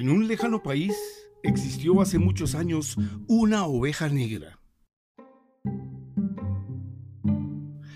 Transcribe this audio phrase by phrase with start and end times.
[0.00, 0.96] En un lejano país
[1.42, 2.96] existió hace muchos años
[3.26, 4.58] una oveja negra.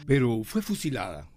[0.06, 1.30] Pero fue fusilada.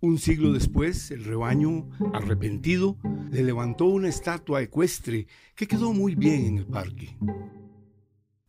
[0.00, 2.98] Un siglo después, el rebaño, arrepentido,
[3.30, 7.16] le levantó una estatua ecuestre que quedó muy bien en el parque.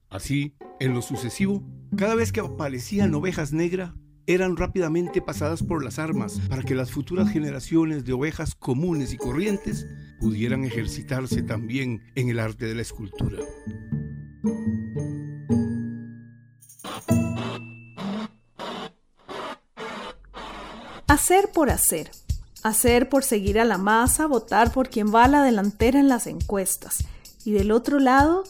[0.10, 1.64] Así, en lo sucesivo,
[1.96, 3.94] cada vez que aparecían ovejas negras,
[4.34, 9.18] eran rápidamente pasadas por las armas para que las futuras generaciones de ovejas comunes y
[9.18, 9.88] corrientes
[10.20, 13.40] pudieran ejercitarse también en el arte de la escultura.
[21.08, 22.10] Hacer por hacer.
[22.64, 26.28] Hacer por seguir a la masa, votar por quien va a la delantera en las
[26.28, 27.04] encuestas.
[27.44, 28.44] Y del otro lado,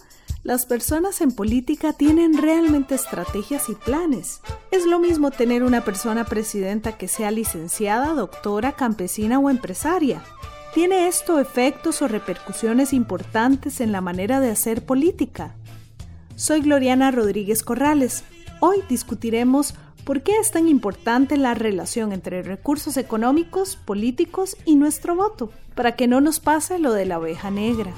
[0.44, 4.42] las personas en política tienen realmente estrategias y planes.
[4.72, 10.24] Es lo mismo tener una persona presidenta que sea licenciada, doctora, campesina o empresaria.
[10.74, 15.56] ¿Tiene esto efectos o repercusiones importantes en la manera de hacer política?
[16.36, 18.24] Soy Gloriana Rodríguez Corrales.
[18.62, 25.16] Hoy discutiremos por qué es tan importante la relación entre recursos económicos, políticos y nuestro
[25.16, 27.94] voto, para que no nos pase lo de la oveja negra.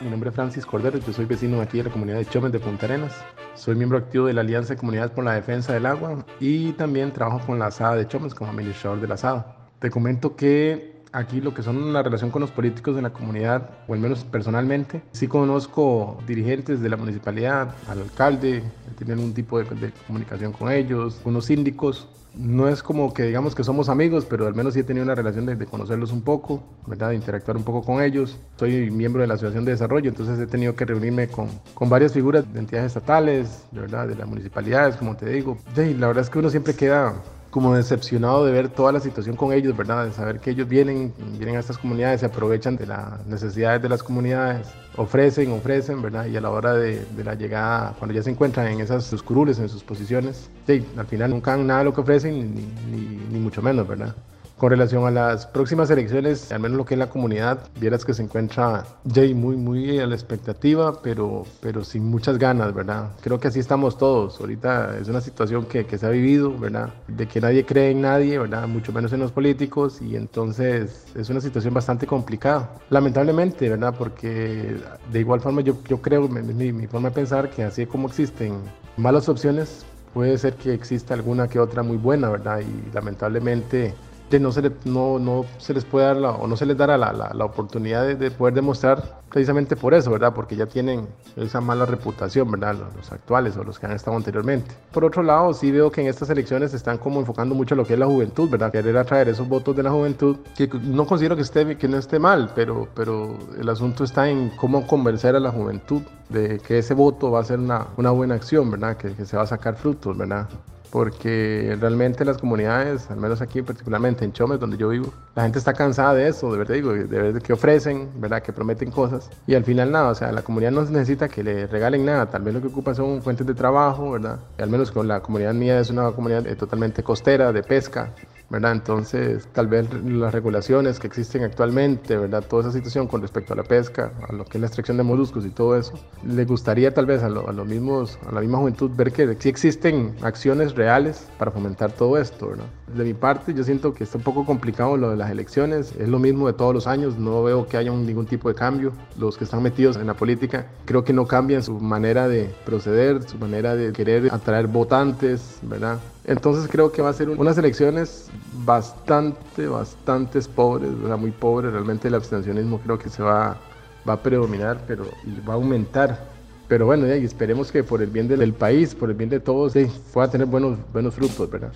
[0.00, 2.60] Mi nombre es Francis Cordero, yo soy vecino aquí de la comunidad de Chomes de
[2.60, 3.12] Punta Arenas.
[3.56, 7.12] Soy miembro activo de la Alianza de Comunidades por la Defensa del Agua y también
[7.12, 9.56] trabajo con la ASADA de Chomes como administrador de la ASADA.
[9.80, 13.70] Te comento que aquí lo que son la relación con los políticos de la comunidad,
[13.88, 18.62] o al menos personalmente, sí conozco dirigentes de la municipalidad, al alcalde,
[18.96, 23.54] tienen un tipo de, de comunicación con ellos, unos síndicos, no es como que digamos
[23.54, 26.62] que somos amigos, pero al menos sí he tenido una relación de, conocerlos un poco,
[26.86, 27.10] ¿verdad?
[27.10, 28.38] de interactuar un poco con ellos.
[28.56, 32.12] Soy miembro de la Asociación de Desarrollo, entonces he tenido que reunirme con, con varias
[32.12, 34.08] figuras de entidades estatales, de, ¿verdad?
[34.08, 35.56] de las municipalidades, como te digo.
[35.76, 37.14] Y la verdad es que uno siempre queda
[37.56, 40.04] como decepcionado de ver toda la situación con ellos, ¿verdad?
[40.04, 43.88] De saber que ellos vienen, vienen a estas comunidades, se aprovechan de las necesidades de
[43.88, 46.26] las comunidades, ofrecen, ofrecen, ¿verdad?
[46.26, 49.58] Y a la hora de, la llegada, cuando ya se encuentran en esas sus curules,
[49.58, 52.98] en sus posiciones, sí, al final nunca han nada de lo que ofrecen, ni,
[53.32, 54.14] ni mucho menos, ¿verdad?
[54.56, 58.14] Con relación a las próximas elecciones, al menos lo que es la comunidad, vieras que
[58.14, 63.10] se encuentra Jay muy, muy a la expectativa, pero, pero sin muchas ganas, ¿verdad?
[63.20, 64.40] Creo que así estamos todos.
[64.40, 66.88] Ahorita es una situación que, que se ha vivido, ¿verdad?
[67.06, 68.66] De que nadie cree en nadie, ¿verdad?
[68.66, 72.70] Mucho menos en los políticos, y entonces es una situación bastante complicada.
[72.88, 73.94] Lamentablemente, ¿verdad?
[73.98, 74.74] Porque
[75.12, 78.54] de igual forma yo, yo creo, mi, mi forma de pensar, que así como existen
[78.96, 79.84] malas opciones,
[80.14, 82.60] puede ser que exista alguna que otra muy buena, ¿verdad?
[82.60, 83.94] Y lamentablemente
[84.30, 86.76] de no, se le, no, no se les puede dar la, o no se les
[86.76, 90.32] dará la, la, la oportunidad de, de, poder demostrar precisamente por eso, ¿verdad?
[90.34, 91.06] Porque ya tienen
[91.36, 92.74] esa mala reputación, ¿verdad?
[92.74, 94.74] Los, los, actuales o los que han estado anteriormente.
[94.92, 97.84] Por otro lado, sí veo que en estas elecciones se están como enfocando mucho lo
[97.84, 98.72] que es la juventud, ¿verdad?
[98.72, 102.18] Querer atraer esos votos de la juventud, que no considero que, esté, que no esté
[102.18, 106.94] mal, pero, pero el asunto está en cómo convencer a la juventud de que ese
[106.94, 108.96] voto va a ser una, una buena acción, ¿verdad?
[108.96, 110.48] Que, que se va a sacar frutos, ¿verdad?
[110.90, 115.58] Porque realmente las comunidades, al menos aquí particularmente en Chomes, donde yo vivo, la gente
[115.58, 118.42] está cansada de eso, de verdad digo, de ver que ofrecen, ¿verdad?
[118.42, 121.66] que prometen cosas y al final nada, o sea, la comunidad no necesita que le
[121.66, 124.38] regalen nada, tal vez lo que ocupa son fuentes de trabajo, ¿verdad?
[124.58, 128.12] al menos con la comunidad mía es una comunidad eh, totalmente costera, de pesca,
[128.48, 128.72] ¿verdad?
[128.72, 132.44] Entonces, tal vez las regulaciones que existen actualmente, ¿verdad?
[132.48, 135.02] Toda esa situación con respecto a la pesca, a lo que es la extracción de
[135.02, 135.92] moluscos y todo eso,
[136.24, 139.36] le gustaría tal vez a, lo, a los mismos, a la misma juventud ver que
[139.38, 142.66] sí existen acciones reales para fomentar todo esto, ¿verdad?
[142.94, 146.08] De mi parte, yo siento que está un poco complicado lo de las elecciones, es
[146.08, 148.92] lo mismo de todos los años, no veo que haya ningún tipo de cambio.
[149.18, 153.28] Los que están metidos en la política creo que no cambian su manera de proceder,
[153.28, 155.98] su manera de querer atraer votantes, ¿verdad?
[156.26, 158.28] Entonces creo que va a ser unas elecciones
[158.64, 161.16] bastante, bastante pobres, ¿verdad?
[161.16, 161.72] muy pobres.
[161.72, 163.56] Realmente el abstencionismo creo que se va,
[164.04, 165.04] a predominar, pero
[165.48, 166.18] va a aumentar.
[166.66, 169.72] Pero bueno, y esperemos que por el bien del país, por el bien de todos,
[169.72, 171.72] sí, pueda tener buenos, buenos frutos, ¿verdad?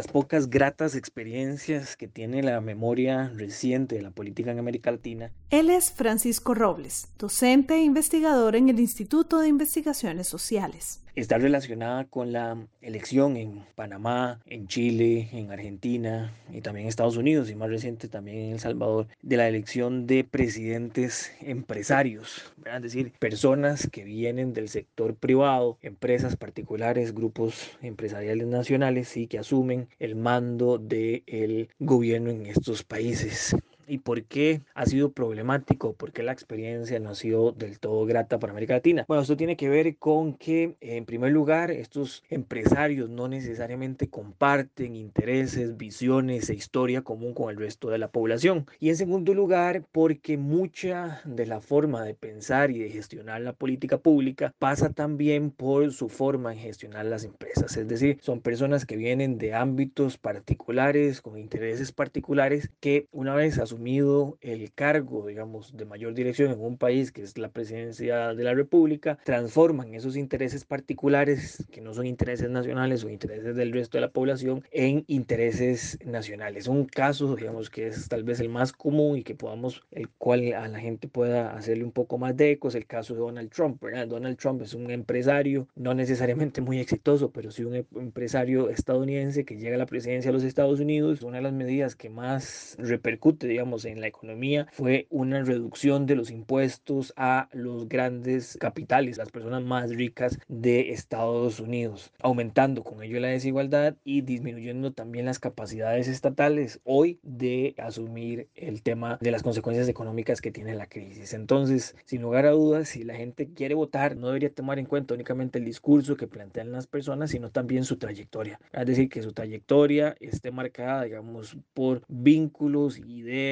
[0.00, 5.30] Las pocas gratas experiencias que tiene la memoria reciente de la política en América Latina.
[5.50, 11.02] Él es Francisco Robles, docente e investigador en el Instituto de Investigaciones Sociales.
[11.14, 17.16] Está relacionada con la elección en Panamá, en Chile, en Argentina y también en Estados
[17.16, 22.82] Unidos y más reciente también en El Salvador, de la elección de presidentes empresarios, es
[22.82, 29.88] decir, personas que vienen del sector privado, empresas particulares, grupos empresariales nacionales y que asumen
[29.98, 33.54] el mando del gobierno en estos países
[33.90, 38.06] y por qué ha sido problemático, por qué la experiencia no ha sido del todo
[38.06, 39.04] grata para América Latina.
[39.08, 44.94] Bueno, esto tiene que ver con que, en primer lugar, estos empresarios no necesariamente comparten
[44.94, 48.66] intereses, visiones e historia común con el resto de la población.
[48.78, 53.54] Y en segundo lugar, porque mucha de la forma de pensar y de gestionar la
[53.54, 57.76] política pública pasa también por su forma en gestionar las empresas.
[57.76, 63.58] Es decir, son personas que vienen de ámbitos particulares, con intereses particulares, que una vez
[63.80, 68.44] asumidos el cargo, digamos, de mayor dirección en un país que es la presidencia de
[68.44, 73.96] la República, transforman esos intereses particulares, que no son intereses nacionales o intereses del resto
[73.96, 76.68] de la población, en intereses nacionales.
[76.68, 80.52] Un caso, digamos, que es tal vez el más común y que podamos, el cual
[80.52, 83.50] a la gente pueda hacerle un poco más de eco, es el caso de Donald
[83.50, 84.06] Trump, ¿verdad?
[84.08, 89.46] Donald Trump es un empresario, no necesariamente muy exitoso, pero sí un em, empresario estadounidense
[89.46, 91.22] que llega a la presidencia de los Estados Unidos.
[91.22, 96.16] Una de las medidas que más repercute, digamos, en la economía fue una reducción de
[96.16, 103.02] los impuestos a los grandes capitales, las personas más ricas de Estados Unidos, aumentando con
[103.02, 109.30] ello la desigualdad y disminuyendo también las capacidades estatales hoy de asumir el tema de
[109.30, 111.34] las consecuencias económicas que tiene la crisis.
[111.34, 115.12] Entonces, sin lugar a dudas, si la gente quiere votar, no debería tomar en cuenta
[115.12, 118.58] únicamente el discurso que plantean las personas, sino también su trayectoria.
[118.72, 123.49] Es decir, que su trayectoria esté marcada, digamos, por vínculos, ideas,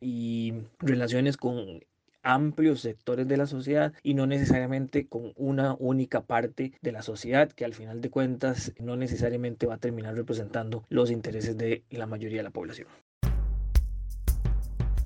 [0.00, 1.80] y relaciones con
[2.22, 7.52] amplios sectores de la sociedad y no necesariamente con una única parte de la sociedad
[7.52, 12.06] que al final de cuentas no necesariamente va a terminar representando los intereses de la
[12.06, 12.88] mayoría de la población.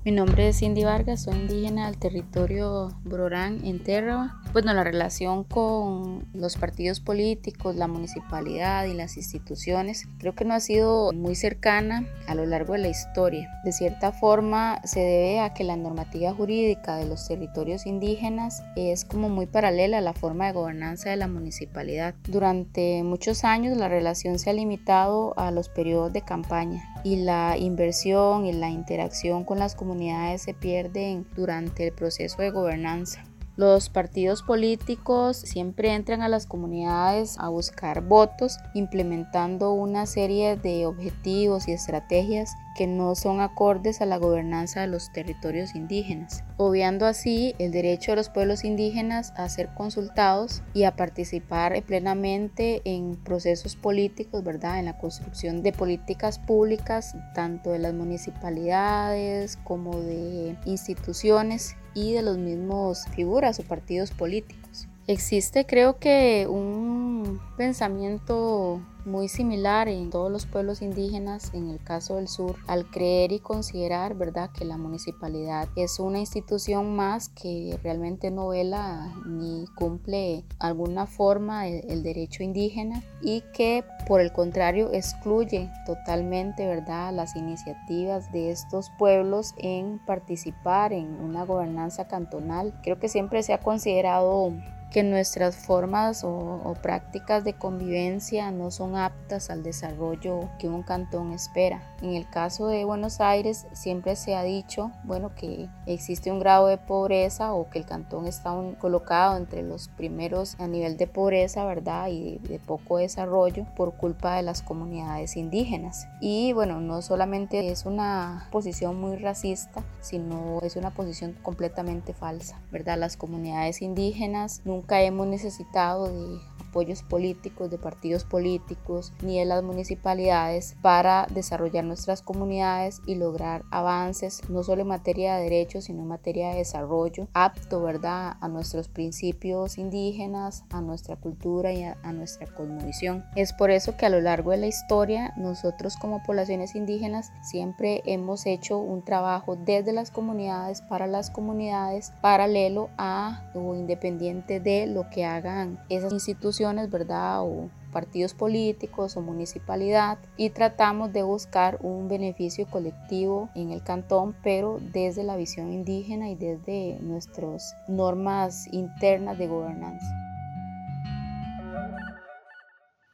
[0.03, 4.35] Mi nombre es Cindy Vargas, soy indígena del territorio Brorán en Terra.
[4.51, 10.55] Bueno, la relación con los partidos políticos, la municipalidad y las instituciones creo que no
[10.55, 13.47] ha sido muy cercana a lo largo de la historia.
[13.63, 19.05] De cierta forma se debe a que la normativa jurídica de los territorios indígenas es
[19.05, 22.15] como muy paralela a la forma de gobernanza de la municipalidad.
[22.27, 27.55] Durante muchos años la relación se ha limitado a los periodos de campaña y la
[27.57, 29.90] inversión y la interacción con las comunidades
[30.37, 33.23] se pierden durante el proceso de gobernanza.
[33.57, 40.85] Los partidos políticos siempre entran a las comunidades a buscar votos, implementando una serie de
[40.85, 47.05] objetivos y estrategias que no son acordes a la gobernanza de los territorios indígenas, obviando
[47.05, 53.15] así el derecho de los pueblos indígenas a ser consultados y a participar plenamente en
[53.15, 54.79] procesos políticos, ¿verdad?
[54.79, 62.21] En la construcción de políticas públicas, tanto de las municipalidades como de instituciones y de
[62.21, 64.87] los mismos figuras o partidos políticos.
[65.07, 67.10] Existe creo que un
[67.57, 73.31] pensamiento muy similar en todos los pueblos indígenas, en el caso del sur, al creer
[73.31, 79.65] y considerar, ¿verdad?, que la municipalidad es una institución más que realmente no vela ni
[79.75, 87.35] cumple alguna forma el, derecho indígena y que por el contrario excluye totalmente, ¿verdad?, las
[87.35, 92.73] iniciativas de estos pueblos en participar en una gobernanza cantonal.
[92.83, 94.53] Creo que siempre se ha considerado
[94.91, 101.31] que nuestras formas o, prácticas de convivencia no son aptas al desarrollo que un cantón
[101.31, 101.81] espera.
[102.01, 106.67] En el caso de Buenos Aires siempre se ha dicho, bueno, que existe un grado
[106.67, 111.63] de pobreza o que el cantón está colocado entre los primeros a nivel de pobreza,
[111.65, 112.09] ¿verdad?
[112.09, 116.07] Y de, de poco desarrollo por culpa de las comunidades indígenas.
[116.19, 122.59] Y bueno, no solamente es una posición muy racista, sino es una posición completamente falsa,
[122.71, 122.97] ¿verdad?
[122.97, 126.41] Las comunidades indígenas nunca Nunca hemos necesitado de
[126.71, 133.63] apoyos políticos, de partidos políticos, ni de las municipalidades para desarrollar nuestras comunidades y lograr
[133.71, 138.47] avances, no solo en materia de derechos, sino en materia de desarrollo, apto, ¿verdad?, a
[138.47, 143.25] nuestros principios indígenas, a nuestra cultura y a, a nuestra cosmovisión.
[143.35, 148.01] Es por eso que a lo largo de la historia, nosotros como poblaciones indígenas siempre
[148.05, 154.87] hemos hecho un trabajo desde las comunidades, para las comunidades, paralelo a o independiente de
[154.87, 157.43] lo que hagan esas instituciones, ¿verdad?
[157.43, 164.35] O partidos políticos o municipalidad y tratamos de buscar un beneficio colectivo en el cantón,
[164.43, 170.21] pero desde la visión indígena y desde nuestras normas internas de gobernanza.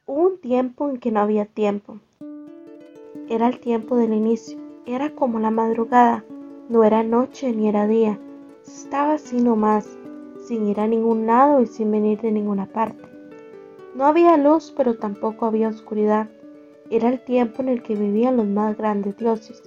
[0.08, 2.00] un tiempo en que no había tiempo.
[3.28, 6.24] Era el tiempo del inicio, era como la madrugada,
[6.70, 8.18] no era noche ni era día,
[8.66, 9.86] estaba así nomás,
[10.46, 13.07] sin ir a ningún lado y sin venir de ninguna parte.
[13.98, 16.28] No había luz, pero tampoco había oscuridad.
[16.88, 19.60] Era el tiempo en el que vivían los más grandes dioses,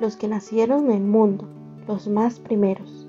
[0.00, 1.44] los que nacieron en el mundo,
[1.86, 3.06] los más primeros.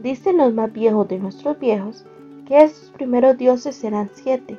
[0.00, 2.06] Dicen los más viejos de nuestros viejos
[2.46, 4.58] que esos primeros dioses eran siete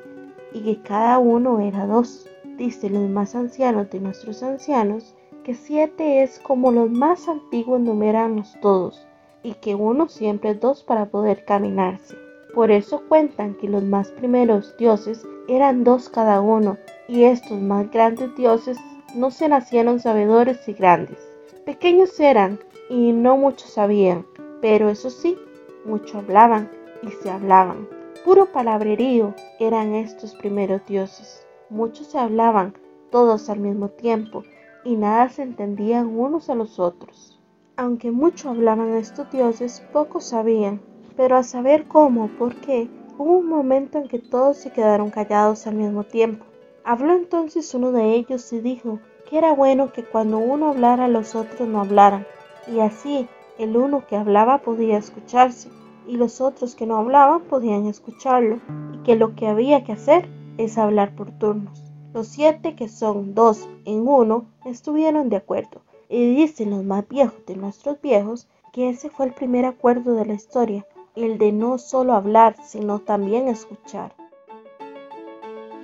[0.54, 2.30] y que cada uno era dos.
[2.60, 8.56] Dicen los más ancianos de nuestros ancianos que siete es como los más antiguos numeramos
[8.62, 9.08] todos
[9.42, 12.16] y que uno siempre es dos para poder caminarse.
[12.54, 17.92] Por eso cuentan que los más primeros dioses eran dos cada uno y estos más
[17.92, 18.78] grandes dioses
[19.14, 21.18] no se nacieron sabedores y grandes.
[21.66, 22.60] Pequeños eran
[22.90, 24.26] y no muchos sabían,
[24.62, 25.38] pero eso sí,
[25.86, 26.70] mucho hablaban
[27.02, 27.88] y se hablaban.
[28.24, 31.46] Puro palabrerío eran estos primeros dioses.
[31.70, 32.74] Muchos se hablaban,
[33.12, 34.44] todos al mismo tiempo,
[34.84, 37.40] y nada se entendían unos a los otros.
[37.78, 40.82] Aunque mucho hablaban estos dioses, pocos sabían,
[41.16, 45.68] pero a saber cómo, por qué, hubo un momento en que todos se quedaron callados
[45.68, 46.46] al mismo tiempo.
[46.84, 51.34] Habló entonces uno de ellos y dijo que era bueno que cuando uno hablara los
[51.34, 52.26] otros no hablaran,
[52.68, 55.70] y así el uno que hablaba podía escucharse,
[56.08, 58.60] y los otros que no hablaban podían escucharlo,
[58.94, 61.84] y que lo que había que hacer es hablar por turnos.
[62.14, 67.46] Los siete, que son dos en uno, estuvieron de acuerdo, y dicen los más viejos
[67.48, 71.78] de nuestros viejos que ese fue el primer acuerdo de la historia, el de no
[71.78, 74.14] solo hablar, sino también escuchar.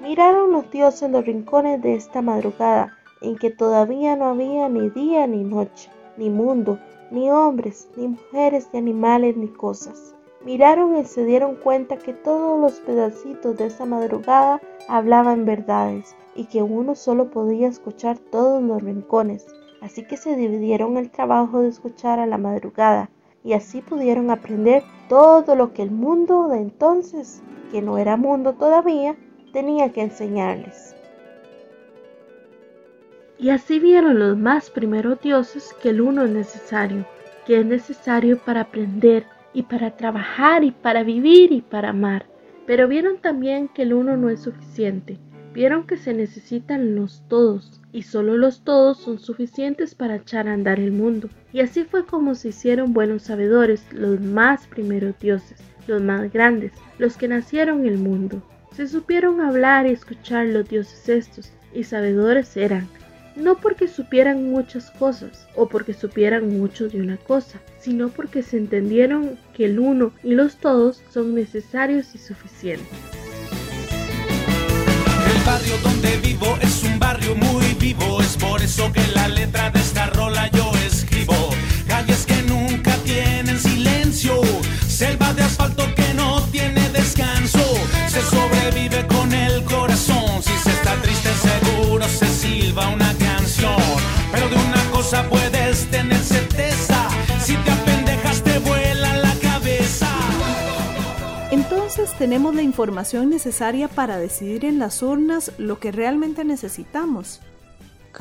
[0.02, 5.28] Miraron los dioses los rincones de esta madrugada, en que todavía no había ni día
[5.28, 6.80] ni noche, ni mundo,
[7.12, 10.16] ni hombres, ni mujeres, ni animales, ni cosas.
[10.44, 14.60] Miraron y se dieron cuenta que todos los pedacitos de esa madrugada
[14.90, 19.46] hablaban verdades y que uno solo podía escuchar todos los rincones.
[19.82, 23.10] Así que se dividieron el trabajo de escuchar a la madrugada
[23.44, 28.54] y así pudieron aprender todo lo que el mundo de entonces, que no era mundo
[28.54, 29.16] todavía,
[29.52, 30.96] tenía que enseñarles.
[33.38, 37.06] Y así vieron los más primeros dioses que el uno es necesario,
[37.46, 42.28] que es necesario para aprender y para trabajar y para vivir y para amar.
[42.68, 45.18] Pero vieron también que el uno no es suficiente,
[45.54, 50.54] vieron que se necesitan los todos, y solo los todos son suficientes para echar a
[50.54, 51.30] andar el mundo.
[51.54, 56.72] Y así fue como se hicieron buenos sabedores los más primeros dioses, los más grandes,
[56.98, 58.42] los que nacieron el mundo.
[58.76, 62.88] Se supieron hablar y escuchar los dioses estos, y sabedores eran,
[63.36, 68.58] no porque supieran muchas cosas o porque supieran mucho de una cosa, sino porque se
[68.58, 72.88] entendieron que el uno y los todos son necesarios y suficientes.
[75.34, 77.61] El barrio donde vivo es un barrio muy
[78.72, 81.36] eso que la letra de esta rola yo escribo.
[81.88, 84.42] Calles que nunca tienen silencio,
[84.88, 87.60] selva de asfalto que no tiene descanso,
[88.08, 93.84] se sobrevive con el corazón, si se está triste seguro se silba una canción,
[94.32, 97.10] pero de una cosa puedes tener certeza,
[97.44, 100.10] si te apendejas te vuela la cabeza.
[101.52, 107.42] Entonces tenemos la información necesaria para decidir en las urnas lo que realmente necesitamos.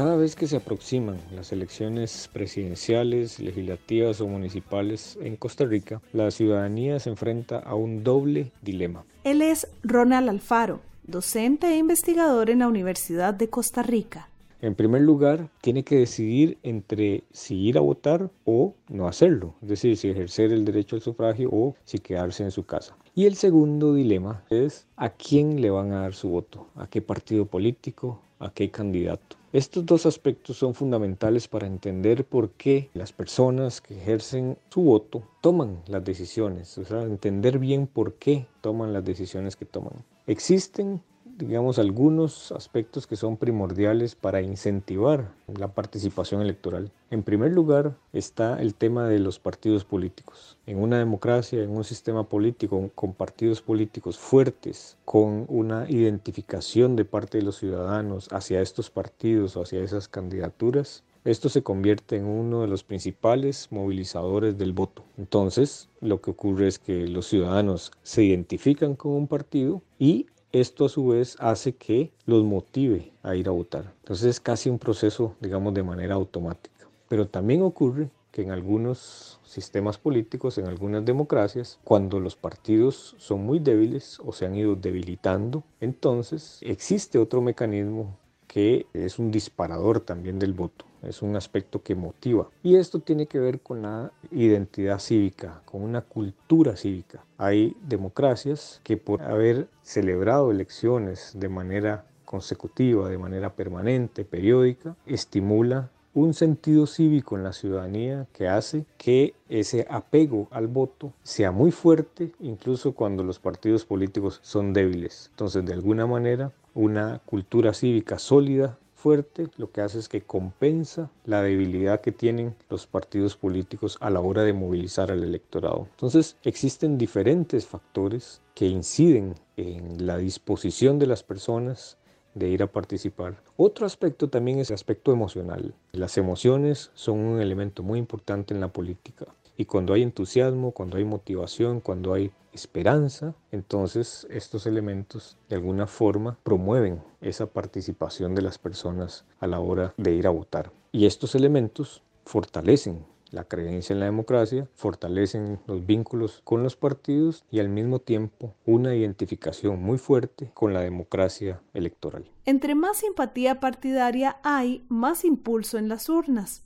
[0.01, 6.31] Cada vez que se aproximan las elecciones presidenciales, legislativas o municipales en Costa Rica, la
[6.31, 9.05] ciudadanía se enfrenta a un doble dilema.
[9.25, 14.30] Él es Ronald Alfaro, docente e investigador en la Universidad de Costa Rica.
[14.63, 19.69] En primer lugar, tiene que decidir entre si ir a votar o no hacerlo, es
[19.69, 22.95] decir, si ejercer el derecho al sufragio o si quedarse en su casa.
[23.15, 27.01] Y el segundo dilema es a quién le van a dar su voto, a qué
[27.01, 29.37] partido político, a qué candidato.
[29.53, 35.23] Estos dos aspectos son fundamentales para entender por qué las personas que ejercen su voto
[35.41, 40.05] toman las decisiones, o sea, entender bien por qué toman las decisiones que toman.
[40.27, 41.03] Existen
[41.47, 46.91] digamos, algunos aspectos que son primordiales para incentivar la participación electoral.
[47.11, 50.59] En primer lugar está el tema de los partidos políticos.
[50.67, 57.05] En una democracia, en un sistema político con partidos políticos fuertes, con una identificación de
[57.05, 62.25] parte de los ciudadanos hacia estos partidos o hacia esas candidaturas, esto se convierte en
[62.25, 65.05] uno de los principales movilizadores del voto.
[65.19, 70.85] Entonces, lo que ocurre es que los ciudadanos se identifican con un partido y esto
[70.85, 73.93] a su vez hace que los motive a ir a votar.
[74.01, 76.89] Entonces es casi un proceso, digamos, de manera automática.
[77.09, 83.45] Pero también ocurre que en algunos sistemas políticos, en algunas democracias, cuando los partidos son
[83.45, 88.17] muy débiles o se han ido debilitando, entonces existe otro mecanismo
[88.51, 92.49] que es un disparador también del voto, es un aspecto que motiva.
[92.65, 97.25] Y esto tiene que ver con la identidad cívica, con una cultura cívica.
[97.39, 105.89] Hay democracias que por haber celebrado elecciones de manera consecutiva, de manera permanente, periódica, estimula
[106.13, 111.71] un sentido cívico en la ciudadanía que hace que ese apego al voto sea muy
[111.71, 115.29] fuerte, incluso cuando los partidos políticos son débiles.
[115.31, 121.11] Entonces, de alguna manera, una cultura cívica sólida, fuerte, lo que hace es que compensa
[121.25, 125.89] la debilidad que tienen los partidos políticos a la hora de movilizar al electorado.
[125.91, 131.97] Entonces, existen diferentes factores que inciden en la disposición de las personas
[132.35, 133.43] de ir a participar.
[133.57, 135.75] Otro aspecto también es el aspecto emocional.
[135.93, 139.27] Las emociones son un elemento muy importante en la política.
[139.57, 145.87] Y cuando hay entusiasmo, cuando hay motivación, cuando hay esperanza, entonces estos elementos de alguna
[145.87, 150.73] forma promueven esa participación de las personas a la hora de ir a votar.
[150.93, 157.45] Y estos elementos fortalecen la creencia en la democracia, fortalecen los vínculos con los partidos
[157.51, 162.25] y al mismo tiempo una identificación muy fuerte con la democracia electoral.
[162.45, 166.65] Entre más simpatía partidaria hay, más impulso en las urnas.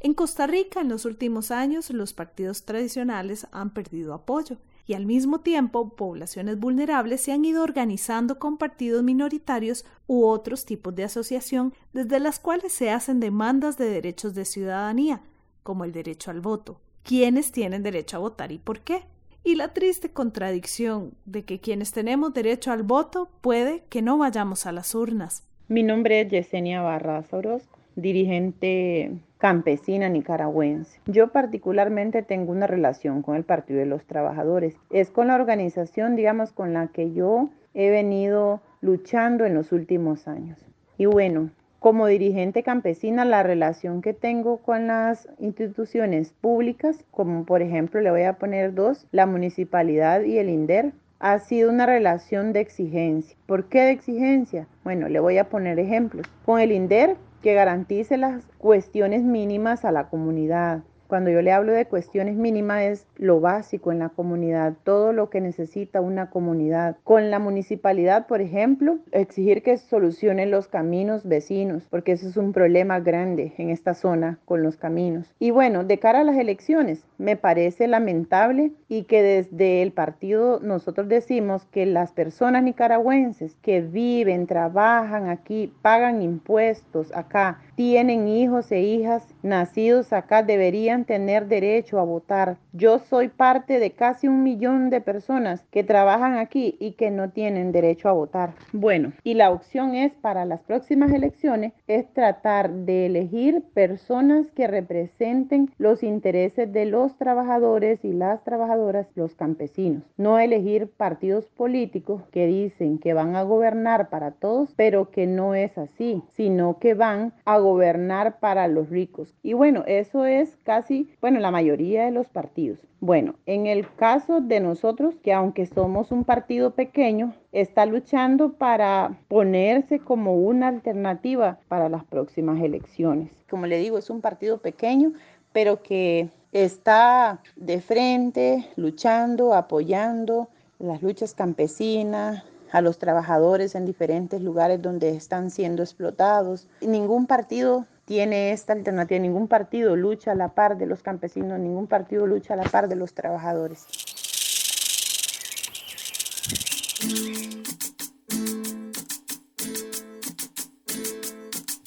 [0.00, 5.06] En Costa Rica en los últimos años los partidos tradicionales han perdido apoyo y al
[5.06, 11.04] mismo tiempo poblaciones vulnerables se han ido organizando con partidos minoritarios u otros tipos de
[11.04, 15.20] asociación desde las cuales se hacen demandas de derechos de ciudadanía,
[15.64, 16.80] como el derecho al voto.
[17.02, 19.02] ¿Quiénes tienen derecho a votar y por qué?
[19.42, 24.64] Y la triste contradicción de que quienes tenemos derecho al voto puede que no vayamos
[24.64, 25.44] a las urnas.
[25.68, 31.00] Mi nombre es Yesenia Barras Orozco, dirigente campesina nicaragüense.
[31.06, 34.76] Yo particularmente tengo una relación con el Partido de los Trabajadores.
[34.90, 40.28] Es con la organización, digamos, con la que yo he venido luchando en los últimos
[40.28, 40.58] años.
[40.96, 41.50] Y bueno,
[41.80, 48.10] como dirigente campesina, la relación que tengo con las instituciones públicas, como por ejemplo le
[48.10, 53.36] voy a poner dos, la municipalidad y el INDER, ha sido una relación de exigencia.
[53.46, 54.66] ¿Por qué de exigencia?
[54.84, 56.26] Bueno, le voy a poner ejemplos.
[56.44, 61.72] Con el INDER, que garantice las cuestiones mínimas a la comunidad, cuando yo le hablo
[61.72, 66.96] de cuestiones mínimas es lo básico en la comunidad, todo lo que necesita una comunidad.
[67.02, 72.52] Con la municipalidad, por ejemplo, exigir que solucionen los caminos vecinos, porque eso es un
[72.52, 75.34] problema grande en esta zona con los caminos.
[75.38, 80.60] Y bueno, de cara a las elecciones, me parece lamentable y que desde el partido
[80.60, 88.72] nosotros decimos que las personas nicaragüenses que viven, trabajan aquí, pagan impuestos acá, tienen hijos
[88.72, 92.56] e hijas nacidos acá deberían tener derecho a votar.
[92.72, 97.30] Yo soy parte de casi un millón de personas que trabajan aquí y que no
[97.30, 98.54] tienen derecho a votar.
[98.72, 104.66] Bueno, y la opción es para las próximas elecciones es tratar de elegir personas que
[104.66, 110.02] representen los intereses de los trabajadores y las trabajadoras, los campesinos.
[110.16, 115.54] No elegir partidos políticos que dicen que van a gobernar para todos, pero que no
[115.54, 119.34] es así, sino que van a gobernar para los ricos.
[119.42, 122.78] Y bueno, eso es casi, bueno, la mayoría de los partidos.
[123.00, 129.20] Bueno, en el caso de nosotros, que aunque somos un partido pequeño, está luchando para
[129.28, 133.30] ponerse como una alternativa para las próximas elecciones.
[133.48, 135.12] Como le digo, es un partido pequeño,
[135.52, 144.40] pero que está de frente, luchando, apoyando las luchas campesinas, a los trabajadores en diferentes
[144.40, 146.68] lugares donde están siendo explotados.
[146.80, 151.86] Ningún partido tiene esta alternativa, ningún partido lucha a la par de los campesinos, ningún
[151.86, 153.86] partido lucha a la par de los trabajadores.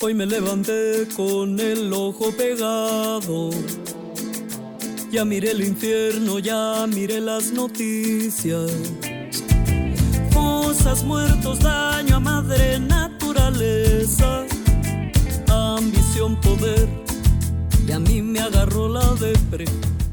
[0.03, 3.51] Hoy me levanté con el ojo pegado.
[5.11, 8.71] Ya miré el infierno, ya miré las noticias
[11.05, 14.45] muertos, daño a madre naturaleza,
[15.47, 16.89] ambición, poder,
[17.87, 19.65] y a mí me agarró la depre.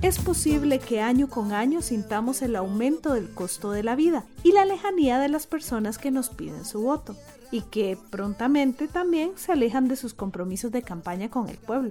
[0.02, 4.52] Es posible que año con año sintamos el aumento del costo de la vida y
[4.52, 7.16] la lejanía de las personas que nos piden su voto,
[7.50, 11.90] y que prontamente también se alejan de sus compromisos de campaña con el pueblo.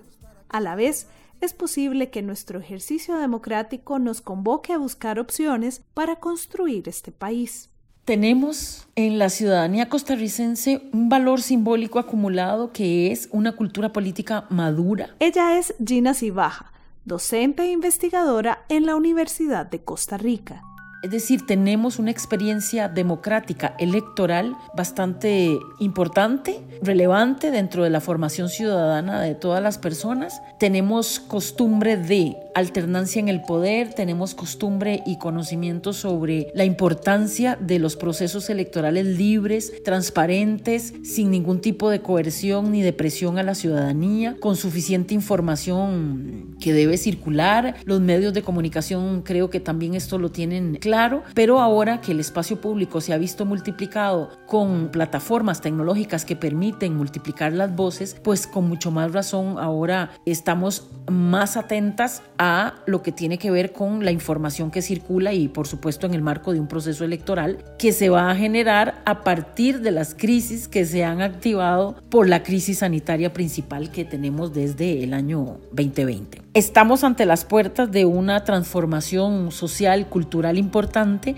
[0.50, 1.08] A la vez,
[1.42, 7.70] es posible que nuestro ejercicio democrático nos convoque a buscar opciones para construir este país.
[8.06, 15.16] Tenemos en la ciudadanía costarricense un valor simbólico acumulado que es una cultura política madura.
[15.20, 16.72] Ella es Gina Cibaja,
[17.04, 20.62] docente e investigadora en la Universidad de Costa Rica.
[21.04, 29.22] Es decir, tenemos una experiencia democrática electoral bastante importante, relevante dentro de la formación ciudadana
[29.22, 30.42] de todas las personas.
[30.60, 37.78] Tenemos costumbre de alternancia en el poder, tenemos costumbre y conocimiento sobre la importancia de
[37.78, 43.54] los procesos electorales libres, transparentes, sin ningún tipo de coerción ni de presión a la
[43.54, 47.76] ciudadanía, con suficiente información que debe circular.
[47.86, 52.22] Los medios de comunicación creo que también esto lo tienen claro, pero ahora que el
[52.22, 58.48] espacio público se ha visto multiplicado con plataformas tecnológicas que permiten multiplicar las voces, pues
[58.48, 64.06] con mucho más razón ahora estamos más atentas a lo que tiene que ver con
[64.06, 67.92] la información que circula y por supuesto en el marco de un proceso electoral que
[67.92, 72.44] se va a generar a partir de las crisis que se han activado por la
[72.44, 76.44] crisis sanitaria principal que tenemos desde el año 2020.
[76.54, 80.77] Estamos ante las puertas de una transformación social, cultural importante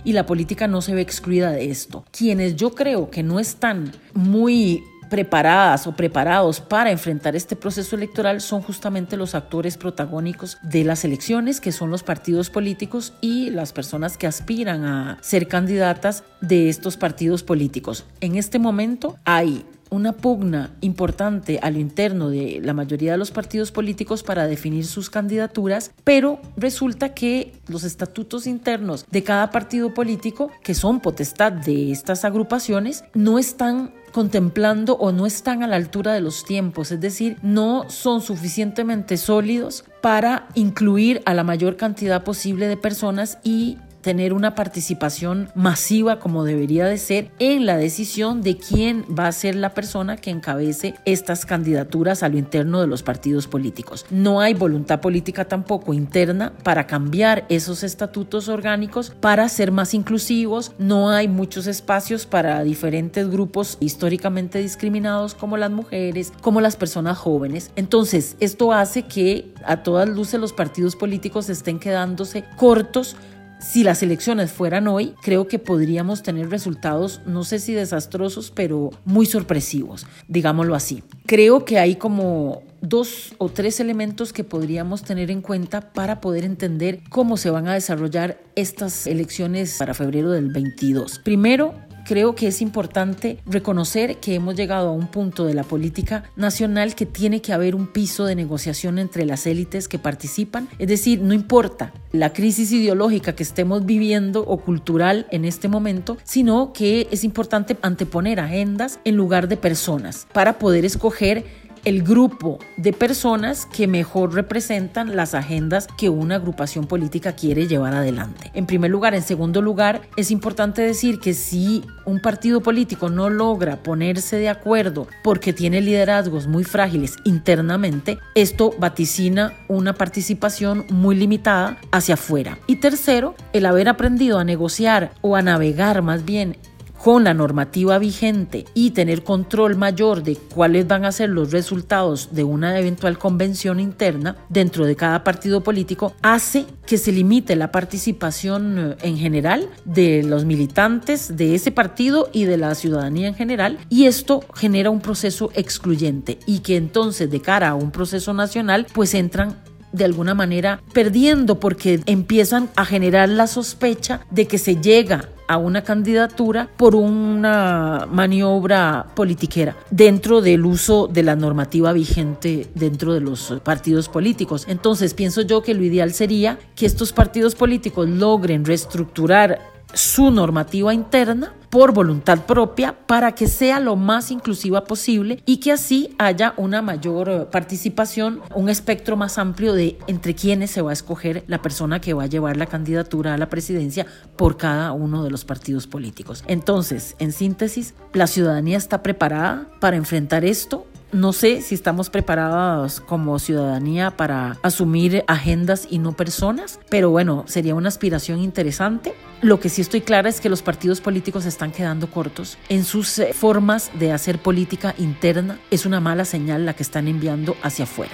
[0.03, 2.05] y la política no se ve excluida de esto.
[2.11, 8.41] Quienes yo creo que no están muy preparadas o preparados para enfrentar este proceso electoral
[8.41, 13.73] son justamente los actores protagónicos de las elecciones, que son los partidos políticos y las
[13.73, 18.05] personas que aspiran a ser candidatas de estos partidos políticos.
[18.21, 23.31] En este momento hay una pugna importante a lo interno de la mayoría de los
[23.31, 29.93] partidos políticos para definir sus candidaturas, pero resulta que los estatutos internos de cada partido
[29.93, 35.75] político, que son potestad de estas agrupaciones, no están contemplando o no están a la
[35.75, 41.77] altura de los tiempos, es decir, no son suficientemente sólidos para incluir a la mayor
[41.77, 47.77] cantidad posible de personas y tener una participación masiva como debería de ser en la
[47.77, 52.81] decisión de quién va a ser la persona que encabece estas candidaturas a lo interno
[52.81, 54.05] de los partidos políticos.
[54.09, 60.71] No hay voluntad política tampoco interna para cambiar esos estatutos orgánicos para ser más inclusivos,
[60.77, 67.17] no hay muchos espacios para diferentes grupos históricamente discriminados como las mujeres, como las personas
[67.17, 67.71] jóvenes.
[67.75, 73.15] Entonces, esto hace que a todas luces los partidos políticos estén quedándose cortos
[73.59, 78.91] si las elecciones fueran hoy, creo que podríamos tener resultados, no sé si desastrosos, pero
[79.05, 81.03] muy sorpresivos, digámoslo así.
[81.25, 86.45] Creo que hay como dos o tres elementos que podríamos tener en cuenta para poder
[86.45, 91.19] entender cómo se van a desarrollar estas elecciones para febrero del 22.
[91.19, 91.73] Primero,
[92.09, 96.95] creo que es importante reconocer que hemos llegado a un punto de la política nacional
[96.95, 100.67] que tiene que haber un piso de negociación entre las élites que participan.
[100.79, 106.17] Es decir, no importa la crisis ideológica que estemos viviendo o cultural en este momento,
[106.23, 111.45] sino que es importante anteponer agendas en lugar de personas para poder escoger
[111.85, 117.93] el grupo de personas que mejor representan las agendas que una agrupación política quiere llevar
[117.93, 118.51] adelante.
[118.53, 123.29] En primer lugar, en segundo lugar, es importante decir que si un partido político no
[123.29, 131.15] logra ponerse de acuerdo porque tiene liderazgos muy frágiles internamente, esto vaticina una participación muy
[131.15, 132.57] limitada hacia afuera.
[132.67, 136.57] Y tercero, el haber aprendido a negociar o a navegar más bien
[137.03, 142.29] con la normativa vigente y tener control mayor de cuáles van a ser los resultados
[142.31, 147.71] de una eventual convención interna dentro de cada partido político, hace que se limite la
[147.71, 153.35] participación eh, en general de los militantes de ese partido y de la ciudadanía en
[153.35, 158.33] general, y esto genera un proceso excluyente y que entonces de cara a un proceso
[158.33, 159.55] nacional pues entran
[159.91, 165.57] de alguna manera perdiendo porque empiezan a generar la sospecha de que se llega a
[165.57, 173.21] una candidatura por una maniobra politiquera dentro del uso de la normativa vigente dentro de
[173.21, 174.65] los partidos políticos.
[174.67, 180.93] Entonces pienso yo que lo ideal sería que estos partidos políticos logren reestructurar su normativa
[180.93, 186.53] interna por voluntad propia para que sea lo más inclusiva posible y que así haya
[186.57, 191.43] una mayor eh, participación, un espectro más amplio de entre quienes se va a escoger
[191.47, 195.29] la persona que va a llevar la candidatura a la presidencia por cada uno de
[195.29, 196.43] los partidos políticos.
[196.47, 202.99] Entonces, en síntesis, la ciudadanía está preparada para enfrentar esto no sé si estamos preparados
[203.01, 209.13] como ciudadanía para asumir agendas y no personas, pero bueno, sería una aspiración interesante.
[209.41, 213.19] Lo que sí estoy clara es que los partidos políticos están quedando cortos en sus
[213.19, 215.59] eh, formas de hacer política interna.
[215.71, 218.13] Es una mala señal la que están enviando hacia afuera.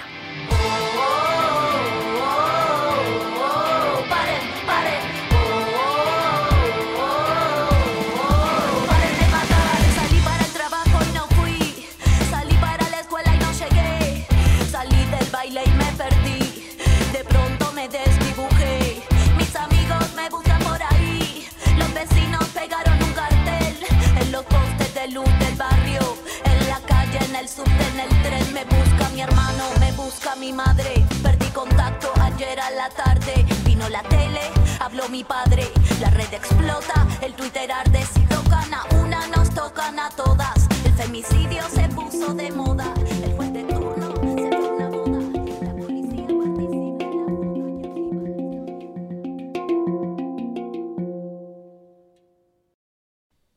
[27.96, 31.04] en el tren, me busca mi hermano, me busca mi madre.
[31.22, 34.40] Perdí contacto ayer a la tarde, vino la tele,
[34.80, 35.70] habló mi padre.
[36.00, 40.68] La red explota, el Twitter arde, si tocan a una nos tocan a todas.
[40.84, 42.92] El femicidio se puso de moda,
[43.24, 44.14] el juez de turno.
[44.14, 45.20] se fue una boda.
[45.62, 46.66] La policía participa en la.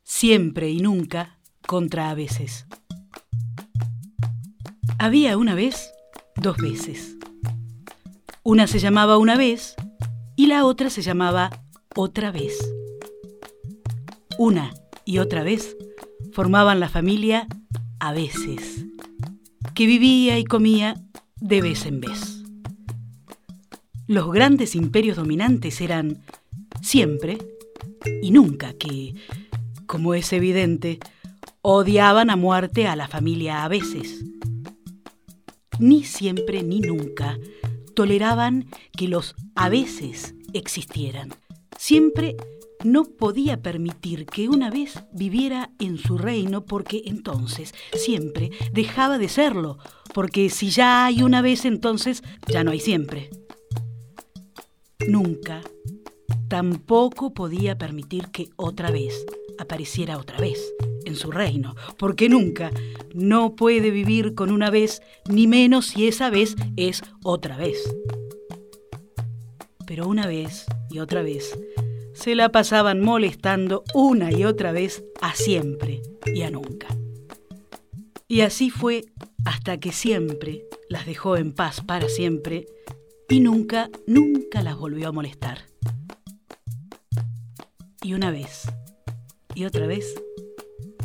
[0.03, 2.65] Siempre y nunca contra a veces.
[5.01, 5.93] Había una vez
[6.35, 7.15] dos veces.
[8.43, 9.75] Una se llamaba una vez
[10.35, 11.51] y la otra se llamaba
[11.95, 12.57] otra vez.
[14.37, 14.73] Una
[15.05, 15.77] y otra vez
[16.33, 17.47] formaban la familia
[18.01, 18.87] a veces,
[19.73, 21.01] que vivía y comía
[21.37, 22.43] de vez en vez.
[24.05, 26.21] Los grandes imperios dominantes eran
[26.81, 27.37] siempre
[28.21, 29.15] y nunca, que,
[29.85, 30.99] como es evidente,
[31.61, 34.25] odiaban a muerte a la familia a veces
[35.79, 37.39] ni siempre ni nunca
[37.95, 41.33] toleraban que los a veces existieran.
[41.77, 42.37] Siempre
[42.83, 49.27] no podía permitir que una vez viviera en su reino porque entonces siempre dejaba de
[49.27, 49.77] serlo,
[50.13, 53.29] porque si ya hay una vez entonces ya no hay siempre.
[55.07, 55.61] Nunca,
[56.47, 59.25] tampoco podía permitir que otra vez
[59.57, 60.73] apareciera otra vez
[61.09, 62.71] en su reino, porque nunca
[63.13, 67.77] no puede vivir con una vez, ni menos si esa vez es otra vez.
[69.85, 71.57] Pero una vez y otra vez
[72.13, 76.87] se la pasaban molestando una y otra vez a siempre y a nunca.
[78.27, 79.05] Y así fue
[79.45, 82.67] hasta que siempre las dejó en paz para siempre
[83.29, 85.59] y nunca, nunca las volvió a molestar.
[88.03, 88.63] Y una vez
[89.55, 90.15] y otra vez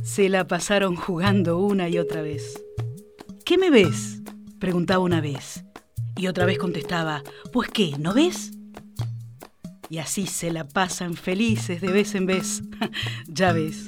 [0.05, 2.63] se la pasaron jugando una y otra vez.
[3.45, 4.21] ¿Qué me ves?
[4.59, 5.65] preguntaba una vez.
[6.17, 8.53] Y otra vez contestaba, pues qué, ¿no ves?
[9.89, 12.63] Y así se la pasan felices de vez en vez,
[13.27, 13.87] ya ves.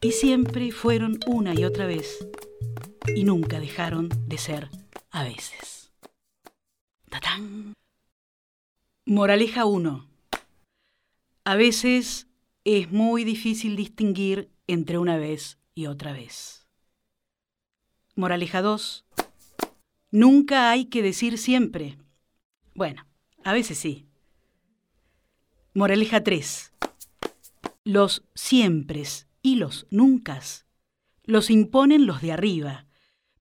[0.00, 2.26] Y siempre fueron una y otra vez,
[3.14, 4.70] y nunca dejaron de ser
[5.10, 5.92] a veces.
[7.10, 7.74] ¡Tatán!
[9.04, 10.08] Moraleja 1.
[11.44, 12.26] A veces
[12.64, 16.68] es muy difícil distinguir entre una vez y otra vez.
[18.14, 19.04] Moraleja 2.
[20.12, 21.98] Nunca hay que decir siempre.
[22.74, 23.06] Bueno,
[23.42, 24.06] a veces sí.
[25.74, 26.72] Moraleja 3.
[27.84, 30.66] Los siempres y los nuncas
[31.24, 32.86] los imponen los de arriba,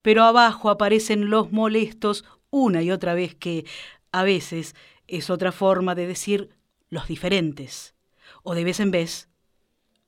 [0.02, 3.66] pero abajo aparecen los molestos una y otra vez que,
[4.12, 4.76] a veces,
[5.08, 6.50] es otra forma de decir
[6.90, 7.96] los diferentes,
[8.44, 9.30] o de vez en vez,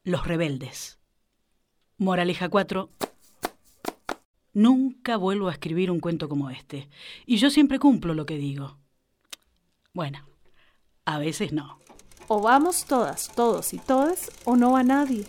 [0.03, 0.98] los rebeldes.
[1.99, 2.89] Moraleja 4.
[4.53, 6.87] Nunca vuelvo a escribir un cuento como este.
[7.25, 8.77] Y yo siempre cumplo lo que digo.
[9.93, 10.25] Bueno,
[11.03, 11.77] a veces no.
[12.29, 15.25] O vamos todas, todos y todas, o no va nadie.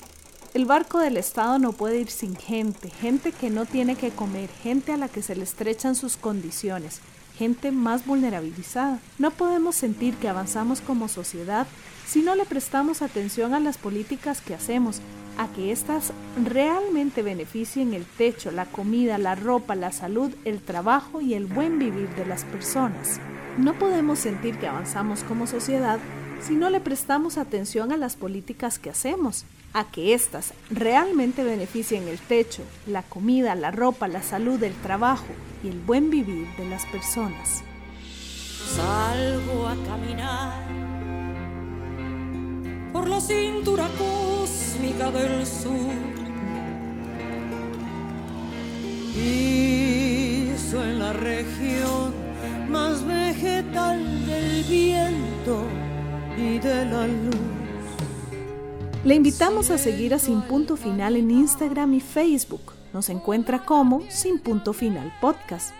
[0.54, 4.48] El barco del Estado no puede ir sin gente, gente que no tiene que comer,
[4.48, 7.00] gente a la que se le estrechan sus condiciones,
[7.36, 9.00] gente más vulnerabilizada.
[9.18, 11.66] No podemos sentir que avanzamos como sociedad
[12.06, 15.00] si no le prestamos atención a las políticas que hacemos,
[15.40, 16.12] a que éstas
[16.44, 21.78] realmente beneficien el techo, la comida, la ropa, la salud, el trabajo y el buen
[21.78, 23.18] vivir de las personas.
[23.56, 25.98] No podemos sentir que avanzamos como sociedad
[26.42, 32.06] si no le prestamos atención a las políticas que hacemos, a que éstas realmente beneficien
[32.06, 35.32] el techo, la comida, la ropa, la salud, el trabajo
[35.64, 37.62] y el buen vivir de las personas.
[38.76, 40.89] Salgo a caminar
[43.00, 45.70] por la cintura cósmica del sur.
[49.14, 52.12] Piso en la región
[52.68, 55.64] más vegetal del viento
[56.36, 57.36] y de la luz.
[59.02, 62.74] Le invitamos a seguir a Sin Punto Final en Instagram y Facebook.
[62.92, 65.70] Nos encuentra como Sin Punto Final Podcast.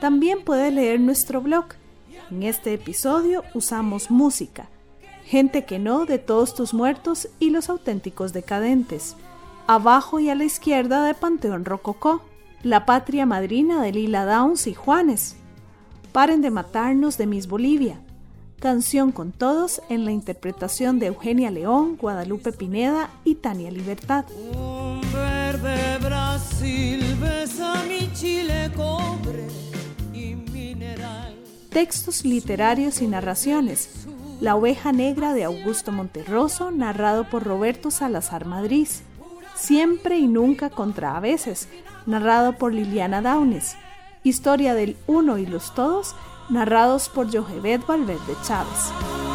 [0.00, 1.66] También puede leer nuestro blog.
[2.30, 4.70] En este episodio usamos música
[5.32, 9.16] Gente que no de todos tus muertos y los auténticos decadentes.
[9.66, 12.20] Abajo y a la izquierda de Panteón Rococó.
[12.62, 15.36] La patria madrina de Lila Downs y Juanes.
[16.12, 17.98] Paren de matarnos de Miss Bolivia.
[18.60, 24.26] Canción con todos en la interpretación de Eugenia León, Guadalupe Pineda y Tania Libertad.
[24.54, 29.46] Un verde Brasil besa mi chile cobre
[30.12, 31.34] y mineral.
[31.70, 34.02] Textos literarios y narraciones
[34.42, 38.88] la oveja negra de Augusto Monterroso, narrado por Roberto Salazar Madrid.
[39.54, 41.68] Siempre y nunca contra a veces,
[42.06, 43.76] narrado por Liliana Daunes.
[44.24, 46.16] Historia del Uno y los Todos,
[46.48, 49.31] narrados por Jojevet Valverde Chávez.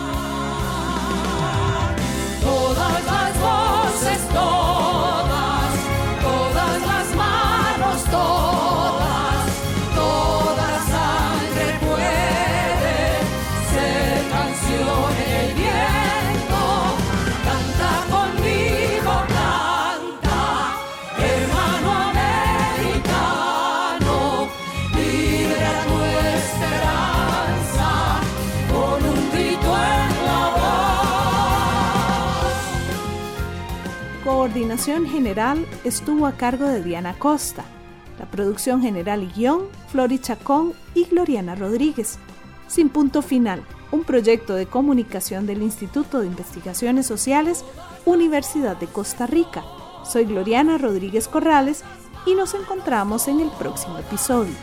[34.78, 37.66] Coordinación general estuvo a cargo de Diana Costa.
[38.20, 42.20] La producción general y guion, Flori Chacón y Gloriana Rodríguez.
[42.68, 47.66] Sin punto final, un proyecto de comunicación del Instituto de Investigaciones Sociales,
[48.06, 49.64] Universidad de Costa Rica.
[50.06, 51.84] Soy Gloriana Rodríguez Corrales
[52.28, 54.54] y nos encontramos en el próximo episodio.